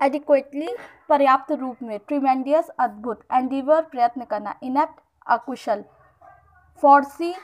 [0.00, 0.68] Adequately
[1.08, 5.82] पर्याप्त रूप में ट्रिमेंडियस अद्भुत एंडीवर प्रयत्न करना इनेप्ट अकुशल
[6.82, 7.34] फोर्सी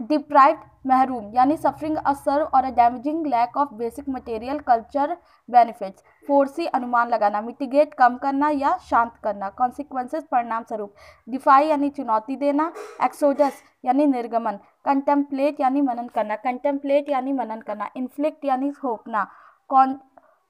[0.00, 5.16] डिप्राइव महरूम यानी सफरिंग अ सर्व और a damaging lack of basic material culture
[5.48, 10.94] benefits foresee अनुमान लगाना मिटिगेट कम करना या शांत करना कॉन्सिक्वेंसेस परिणाम स्वरूप
[11.28, 12.70] डिफाई यानी चुनौती देना
[13.04, 19.24] एक्सोडस यानी निर्गमन कंटेम्पलेट यानी मनन करना कंटेम्पलेट यानी मनन करना इन्फ्लिक्ट यानी थोपना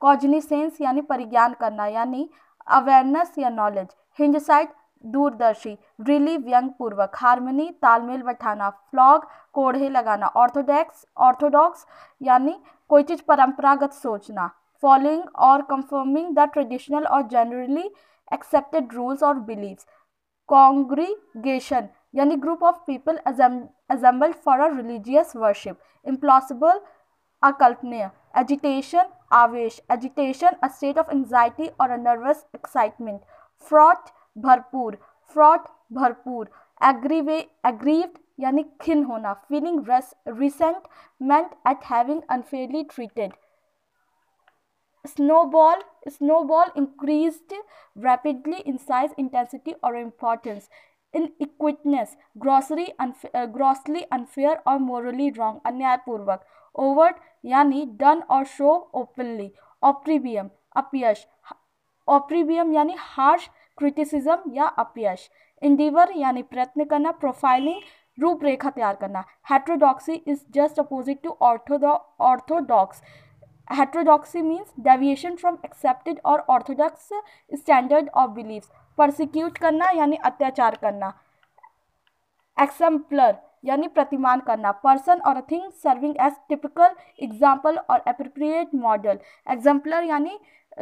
[0.02, 2.28] कॉजनिसेंस यानी परिज्ञान करना, यानी
[2.68, 3.88] अवेयरनेस या नॉलेज
[4.18, 4.68] हिंडसाइट
[5.04, 9.24] दूरदर्शी रिली व्यंग पूर्वक हारमोनी, तालमेल बैठाना, फ्लॉग
[9.54, 11.86] कोढ़े लगाना ऑर्थोडॉक्स ऑर्थोडॉक्स
[12.20, 12.54] यानी
[12.90, 14.48] कोई चीज़ परंपरागत सोचना
[14.82, 17.90] following or conforming the traditional or generally
[18.32, 19.86] accepted rules or beliefs
[20.48, 25.76] congregation यानी group of people assembled for a religious worship
[26.06, 26.80] implausible
[27.42, 28.08] अकल्पनीय.
[28.34, 33.20] एजिटेशन आवेश agitation a state of anxiety और अ नर्वस एक्साइटमेंट
[33.68, 34.10] फ्रॉट
[34.46, 34.98] भरपूर
[35.36, 36.50] fraught भरपूर
[36.88, 39.90] aggrieve aggrieved यानी खिन होना feeling
[40.38, 43.32] resentment at having unfairly treated
[45.04, 45.76] snowball
[46.08, 47.52] snowball increased
[47.96, 50.68] rapidly in size intensity or importance
[52.98, 59.50] unfair, uh, grossly unfair or morally wrong अन्यायपूर्वक over यानी done और show openly
[59.82, 61.26] opprobrium अपयश
[62.08, 65.28] opprobrium यानी harsh criticism या अपयश
[65.62, 67.80] इंडिवर यानी प्रयत्न करना प्रोफाइलिंग
[68.18, 73.02] रूपरेखा तैयार करना heterodoxy is just opposite to orthodox
[73.70, 77.08] heterodoxy means deviation from accepted और orthodox
[77.52, 78.62] standard of believe
[78.98, 81.12] persecute करना यानी अत्याचार करना
[82.56, 89.18] एक्सम्पलर यानी प्रतिमान करना। Person or a thing serving as typical example or appropriate model
[89.46, 90.38] exemplar यानी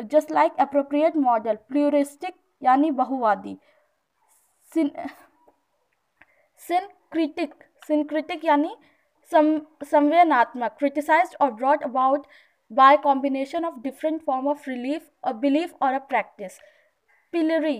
[0.07, 3.59] just like appropriate model pluralistic यानी बहुवादी।
[6.61, 7.55] सिनक्रिटिक
[7.87, 8.77] सिनक्रिटिक यानी
[9.31, 12.27] संवेदनात्मक। Criticised or brought about
[12.71, 16.56] by combination of different form of relief, a belief or a practice
[17.33, 17.78] pillory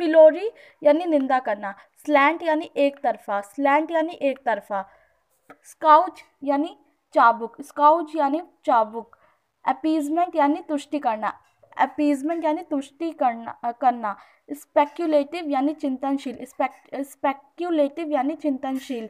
[0.00, 0.48] pillory
[0.82, 1.72] यानी निंदा करना
[2.06, 4.82] slant यानी एक तरफा स्लैंट यानी एक तरफा
[5.64, 6.76] स्काउच यानी
[7.14, 9.16] चाबुक स्काउच यानी चाबुक
[9.64, 11.30] अपीजमेंट यानी तुष्टि करना
[11.76, 14.14] अपीजमेंट यानी तुष्टि करना करना
[14.48, 16.44] स्पेक्यूलेटिव यानी चिंतनशील
[17.02, 19.06] स्पेक्यूलेटिव यानी चिंतनशील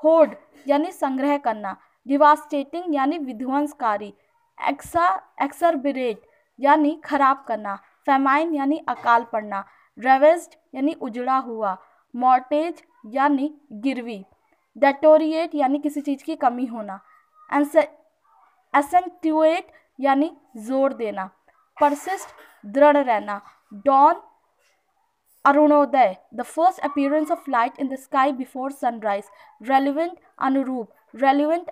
[0.00, 0.34] होड
[0.66, 1.74] यानी संग्रह करना
[2.06, 4.10] डिवास्टेटिंग यानी विध्वंसकारी
[4.58, 5.08] एक्सा
[5.42, 6.20] एक्सरबिरेट
[6.58, 7.76] यानी खराब करना
[8.06, 9.62] फेमाइन यानी अकाल पड़ना
[9.98, 11.76] रेवेस्ड यानी उजड़ा हुआ।
[12.14, 13.54] मॉर्टेज यानी
[13.84, 14.24] गिरवी।
[14.76, 17.00] डेटोरिएट यानी किसी चीज़ की कमी होना।
[18.74, 20.30] एसेंटुएट यानी
[20.66, 21.30] ज़ोर देना।
[21.76, 22.28] परसिस्ट
[22.64, 23.40] दृढ़ रहना।
[23.86, 24.20] Dawn
[25.44, 29.24] Arunoday. The first appearance of light in the sky before sunrise
[29.62, 31.70] relevant अनुरूप। रेलिवेंट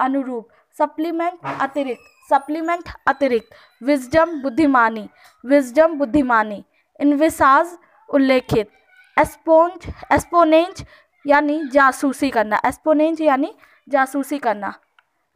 [0.00, 5.08] अनुरूप। सप्लीमेंट अतिरिक्त। सप्लीमेंट अतिरिक्त। विजडम बुद्धिमानी।
[5.44, 6.64] विजडम बुद्धिमानी।
[7.00, 7.76] इनविसाज
[8.08, 8.70] उल्लेखित।
[9.16, 10.84] एस्पोन्ज एस्पोनेंज
[11.24, 13.52] यानी जासूसी करना। एस्पोनेंज यानी
[13.88, 14.72] जासूसी करना।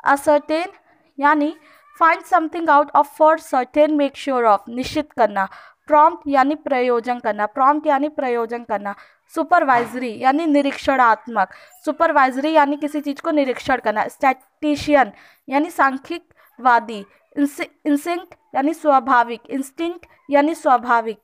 [0.05, 0.71] असर्टेन
[1.19, 1.55] यानी
[1.99, 5.47] find something out of for certain make sure of निश्चित करना।
[5.87, 8.95] प्रॉम्प्ट यानी प्रयोजन करना। प्रॉम्प्ट यानी प्रयोजन करना।
[9.35, 11.53] सुपरवाइजरी यानी निरीक्षणात्मक।
[11.85, 15.13] सुपरवाइजरी यानी किसी चीज़ को निरीक्षण करना। स्टैटिशियन
[15.49, 17.05] यानी सांख्यिकवादी।
[17.37, 21.19] इंसिंक्ट यानी स्वाभाविक। इंस्टिंक्ट यानी स्वाभाविक।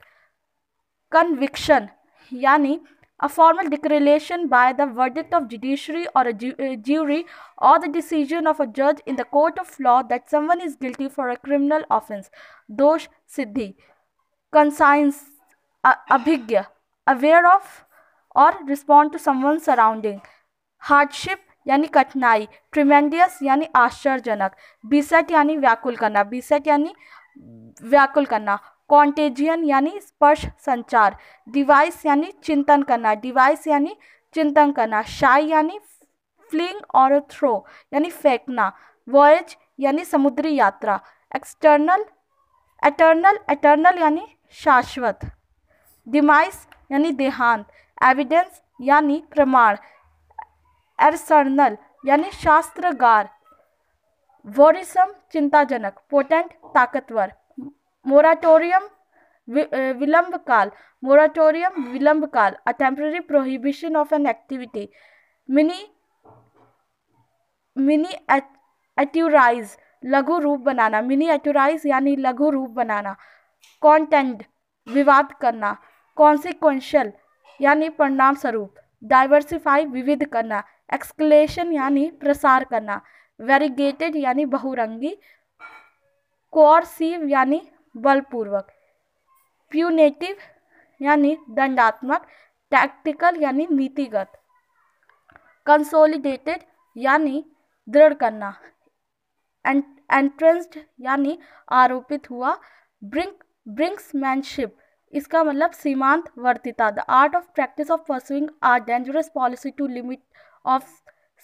[1.13, 1.89] कन्विक्शन
[2.33, 2.79] यानी
[3.21, 7.25] a formal declaration by the verdict of judiciary or jury
[7.69, 11.09] or the decision of a जज in the court of law that someone is guilty
[11.09, 12.31] for a criminal offence
[12.83, 13.73] दोष सिद्धि
[14.53, 15.25] conscience
[15.85, 16.61] Abhidnya
[17.07, 17.83] aware of
[18.37, 20.21] or respond to someone surrounding
[20.83, 24.53] hardship यानी कठिनाई tremendous यानी आश्चर्यजनक.
[24.85, 26.23] Beset यानी व्याकुल करना.
[26.25, 26.95] बीसेट यानी
[27.83, 28.57] व्याकुल करना.
[28.91, 31.17] कॉन्टेजियन यानी स्पर्श संचार
[31.49, 33.97] डिवाइस यानी चिंतन करना डिवाइस यानी
[34.35, 35.79] चिंतन करना शाई यानी
[36.51, 37.55] फ्लिंग और थ्रो
[37.93, 38.71] यानी फेंकना
[39.09, 40.99] वॉयज यानी समुद्री यात्रा
[41.37, 42.05] एक्सटर्नल
[42.83, 44.27] एटर्नल एटर्नल यानी
[44.63, 45.25] शाश्वत
[46.07, 47.65] डिमाइस यानी देहांत
[48.09, 49.77] एविडेंस यानी प्रमाण
[50.99, 51.75] एरसर्नल
[52.07, 53.27] यानी शास्त्रगार
[54.47, 57.29] वोरिसम चिंताजनक पोटेंट ताकतवर।
[58.07, 58.89] मोराटोरियम
[59.99, 60.71] विलंब काल
[61.03, 64.89] मोराटोरियम विलंब काल a temporary prohibition of an activity
[65.49, 65.81] mini
[68.99, 73.15] miniaturise लघु रूप बनाना मिनी एट्यूराइज यानी लघु रूप बनाना
[73.83, 74.43] कॉन्टेंट
[74.87, 75.75] विवाद करना
[76.17, 77.11] कॉन्सिक्वेंशियल
[77.61, 80.61] यानी परिणाम स्वरूप डाइवर्सिफाई विविध करना
[80.95, 82.99] एक्सक्लेशन यानी प्रसार करना
[83.41, 85.15] वेरीगेटेड यानी बहुरंगी
[86.53, 87.61] कोर्सिव यानी
[87.97, 88.71] बलपूर्वक।
[89.73, 90.37] प्यूनेटिव
[91.01, 92.27] यानी दंडात्मक
[92.73, 94.37] टैक्टिकल यानी नीतिगत।
[95.67, 96.61] कंसोलिडेटेड
[96.97, 97.43] यानी
[97.89, 98.53] दृढ़ करना।
[99.65, 101.39] एंट्रेंस्ड यानी
[101.73, 102.57] आरोपित हुआ।
[103.03, 104.77] ब्रिंक ब्रिंक्समैनशिप
[105.13, 110.21] इसका मतलब सीमांत वर्तिता the art of practice of pursuing a dangerous policy to limit
[110.65, 110.89] of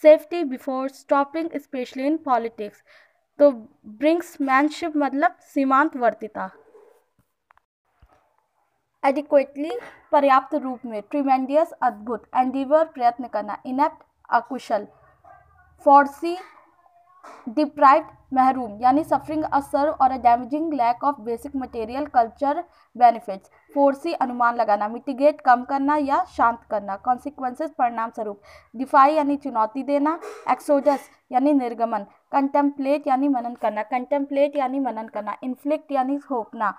[0.03, 2.83] safety before stopping specially in politics
[3.43, 3.51] तो
[4.01, 6.47] ब्रिंक्समैनशिप मतलब सीमांत वर्तिता
[9.03, 9.71] एडिक्वेटली
[10.13, 14.85] पर्याप्त रूप में ट्रिमेंडियस अद्भुत एंडिवर प्रयत्न करना इनेप्ट अकुशल
[15.87, 16.37] फोर्सी
[17.49, 22.63] डिप्राइव्ड महरूम, यानी suffering a severe or a damaging lack of basic material culture
[22.97, 28.41] benefits foresee अनुमान लगाना मिटिगेट कम करना या शांत करना कॉन्सिक्वेंसेस परिणाम स्वरूप
[28.75, 30.19] डिफाई यानी चुनौती देना
[30.51, 36.71] एक्सोडस यानी निर्गमन कंटेम्पलेट यानी मनन करना कंटेम्पलेट यानी मनन करना इन्फ्लिक्ट यानी थोपना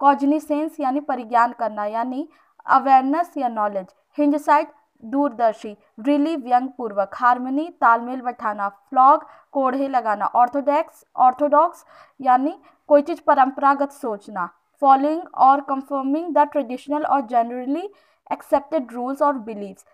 [0.00, 2.28] कॉजनिसेंस यानी परिज्ञान करना, यानी
[2.66, 3.86] अवेयरनेस या नॉलेज
[4.18, 4.68] हिंडसाइट
[5.02, 5.74] दूरदर्शी
[6.06, 11.84] रिली व्यंग पूर्वक हारमोनी तालमेल बैठाना फ्लॉग कोढ़े लगाना ऑर्थोडॉक्स ऑर्थोडॉक्स
[12.20, 12.52] यानी
[12.88, 14.46] कोई चीज़ परंपरागत सोचना
[14.82, 17.88] following or conforming the traditional or generally
[18.30, 19.84] accepted rules or beliefs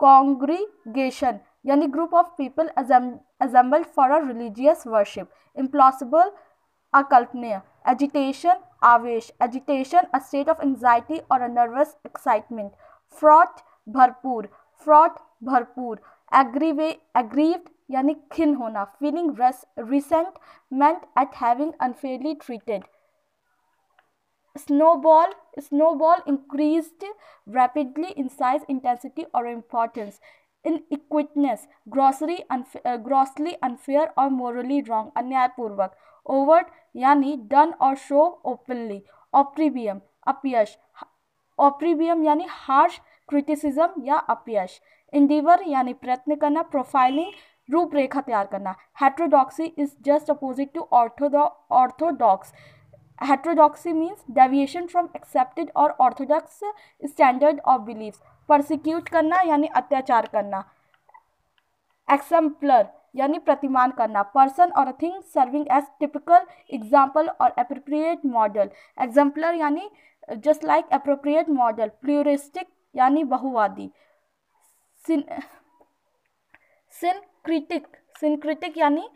[0.00, 6.31] congregation यानी group of people assembled for a religious worship implausible
[6.93, 12.71] अकल्पनीय एजिटेशन आवेश agitation a state of anxiety और अ नर्वस एक्साइटमेंट
[13.21, 13.61] फ्रॉट
[13.97, 14.49] भरपूर
[14.87, 16.01] fraught भरपूर
[16.39, 19.41] aggrieve aggrieved यानी खिन होना feeling
[19.79, 22.83] resentment at having unfairly treated
[24.55, 27.03] snowball snowball increased
[27.47, 30.19] rapidly in size intensity or importance
[30.66, 32.36] Inequitness grocery
[32.86, 35.90] grossly unfair or morally wrong अन्यायपूर्वक,
[36.26, 39.00] overt यानी done or show openly
[39.32, 40.76] opprobrium अपयश
[41.58, 44.80] opprobrium यानी harsh criticism या अपयश
[45.12, 47.32] Endeavour यानी प्रयत्न करना profiling
[47.68, 52.52] रूपरेखा तैयार करना। Heterodoxy is just opposite to orthodox
[53.20, 56.60] heterodoxy means deviation from accepted or orthodox
[57.02, 60.62] standard of belief persecute करना, यानी अत्याचार करना।
[62.08, 69.54] एक्सम्पलर यानी प्रतिमान करना। Person or thing serving as typical example or appropriate model exemplar
[69.54, 69.90] यानी
[70.38, 73.90] just like appropriate model pluralistic यानी बहुवादी।
[75.04, 75.24] सिन
[76.94, 77.86] सिनक्रिटिक
[78.20, 79.08] सिनक्रिटिक यानी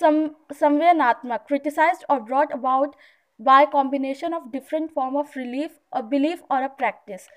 [0.00, 2.96] संवेदनात्मक। Criticise or brought about
[3.40, 7.28] by combination of different form of relief a belief or a practice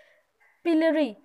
[0.66, 1.16] पिलरी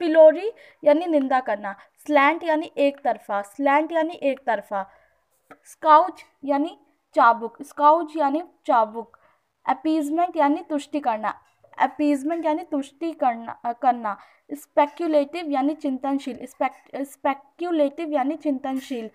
[0.00, 0.50] pylori
[0.82, 1.74] यानी निंदा करना,
[2.06, 4.82] slant यानी एक तरफा, स्लैंट यानी एक तरफा,
[5.64, 6.76] स्काउच यानी
[7.16, 9.18] चाबुक, स्काउच यानी चाबुक
[9.66, 11.32] अपीजमेंट यानी तुष्टि करना
[11.78, 14.14] अपीजमेंट यानी तुष्टि करना करना
[14.50, 16.44] स्पेक्यूलेटिव यानी चिंतनशील
[17.04, 19.08] स्पेक्यूलेटिव यानी चिंतनशील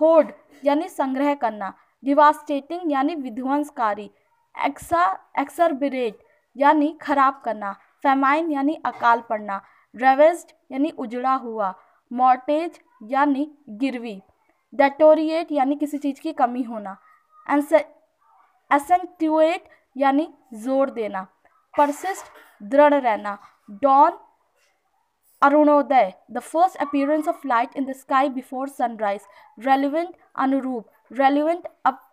[0.00, 0.30] होड
[0.64, 1.70] यानी संग्रह करना
[2.02, 4.08] डिवास्टेटिंग यानी विध्वंसकारी
[4.54, 5.04] एक्सा
[5.40, 6.18] एक्सरबिरेट
[6.56, 9.58] यानी खराब करना फेमाइन यानी अकाल पड़ना
[9.94, 11.72] रेवेस्ड यानी उजड़ा हुआ
[12.10, 12.78] मॉर्टेज
[13.10, 14.20] यानी गिरवी
[14.72, 16.96] डेटोरिएट यानी किसी चीज़ की कमी होना
[18.70, 21.26] एसेंटुएट यानी ज़ोर देना
[21.74, 22.26] परसिस्ट
[22.62, 23.38] दृढ़ रहना
[23.82, 24.18] dawn
[25.42, 29.20] Arunoday the first appearance of light in the sky before sunrise
[29.58, 31.66] relevant अनुरूप रेलिवेंट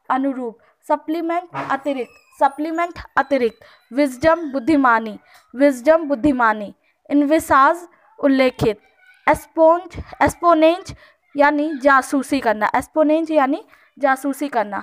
[0.09, 0.57] अनुरूप
[0.87, 5.17] सप्लीमेंट अतिरिक्त सप्लीमेंट अतिरिक्त विजडम बुद्धिमानी
[5.53, 6.73] विजडम बुद्धिमानी
[7.11, 7.87] इनविसाज
[8.19, 8.79] उल्लेखित।
[9.27, 10.93] एस्पोन्ज एस्पोनेंज
[11.35, 13.63] यानी जासूसी करना। एस्पोनेंज यानी
[13.99, 14.81] जासूसी करना।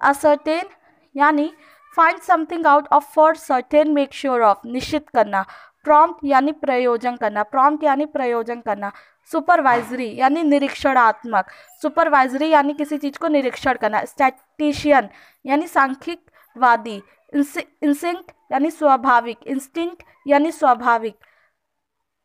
[0.00, 0.66] असर्टेन
[1.14, 1.50] यानी
[1.96, 5.42] find something out of for certain make sure of निश्चित करना।
[5.84, 8.90] प्रॉम्प्ट यानी प्रयोजन करना। प्रॉम्प्ट यानी प्रयोजन करना।
[9.32, 11.50] सुपरवाइजरी यानी निरीक्षणात्मक।
[11.82, 15.08] सुपरवाइजरी यानी किसी चीज़ को निरीक्षण करना। स्टैटिशियन
[15.46, 17.00] यानी सांख्यिकवादी।
[17.82, 21.14] इंसिंक्ट यानी स्वाभाविक। इंस्टिंक्ट यानी स्वाभाविक।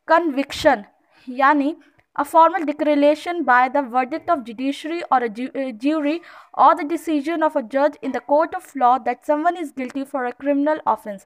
[0.07, 0.83] कन्विक्शन
[1.27, 1.75] यानी
[2.15, 6.19] a formal declaration by the verdict of judiciary or jury
[6.57, 10.03] or the decision of a जज in the court of law that someone is guilty
[10.05, 11.25] for a criminal offence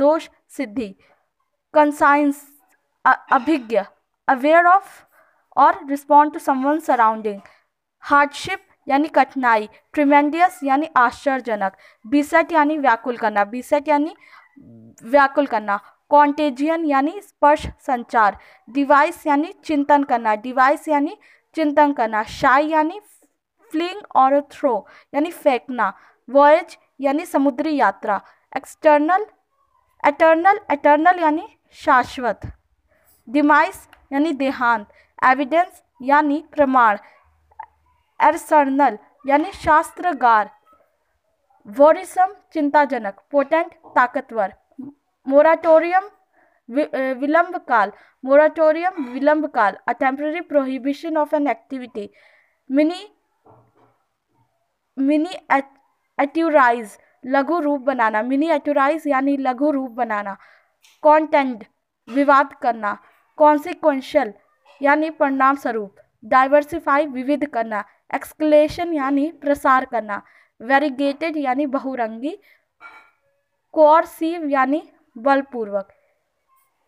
[0.00, 0.94] दोष सिद्धि
[1.74, 2.46] conscience
[3.04, 3.80] Abhidnya
[4.28, 5.00] aware of
[5.56, 7.40] or respond to someone surrounding
[8.02, 11.72] hardship यानी कठिनाई tremendous यानी आश्चर्यजनक
[12.04, 14.14] beset यानी व्याकुल करना बीसेट यानी
[15.04, 15.78] व्याकुल करना
[16.12, 18.36] कॉन्टेजियन यानी स्पर्श संचार
[18.74, 21.16] डिवाइस यानी चिंतन करना डिवाइस यानी
[21.56, 23.00] चिंतन करना, शाई यानी
[23.72, 24.74] फ्लिंग और थ्रो
[25.14, 25.90] यानी फेंकना
[26.28, 28.18] वॉयज यानी समुद्री यात्रा
[28.56, 29.24] एक्सटर्नल
[30.02, 31.46] एटर्नल एटर्नल यानी
[31.84, 32.46] शाश्वत
[33.28, 34.84] डिमाइस यानी देहांत
[35.22, 36.96] एविडेंस यानी प्रमाण
[38.20, 40.48] एरसर्नल यानी शास्त्रगार
[41.68, 44.50] वोरिसम चिंताजनक पोटेंट ताकतवर
[45.26, 46.08] मोराटोरियम
[47.18, 47.92] विलंब काल
[48.24, 52.08] मोराटोरियम विलंब काल a temporary prohibition of an activity
[52.70, 53.00] mini
[56.18, 60.36] miniaturise लघु रूप बनाना मिनी एट्यूराइज यानी लघु रूप बनाना
[61.02, 61.64] कॉन्टेंट
[62.08, 62.94] विवाद करना
[63.38, 64.32] कॉन्सिक्वेंशल
[64.80, 67.82] यानी परिणाम स्वरूप डाइवर्सिफाई विविध करना
[68.14, 70.20] एक्सक्लेशन यानी प्रसार करना
[70.60, 72.34] वेरीगेटेड यानी बहुरंगी
[73.74, 74.80] कोर्सिव यानी
[75.16, 75.88] बलपूर्वक।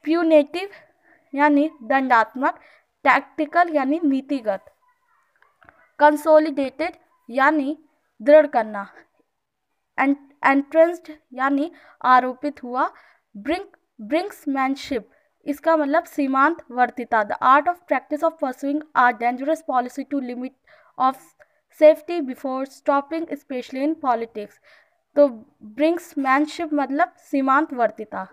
[0.04, 0.68] प्यूनेटिव
[1.34, 2.58] यानी दंडात्मक
[3.04, 4.70] टैक्टिकल यानी नीतिगत।
[6.00, 6.94] कंसोलिडेटेड
[7.28, 7.76] यानी
[8.20, 8.84] दृढ़ करना।
[9.98, 11.70] एंट्रेंस्ड यानी
[12.04, 12.88] आरोपित हुआ।
[13.34, 15.10] ब्रिंक ब्रिंक्समैनशिप
[15.46, 20.52] इसका मतलब सीमांत वर्तिता। The art of practice of pursuing a dangerous policy to limit
[20.98, 21.22] of
[21.80, 24.60] safety before stopping specially in politics
[25.16, 25.26] तो
[25.76, 28.24] ब्रिंक्समैनशिप मतलब सीमांत वर्तिता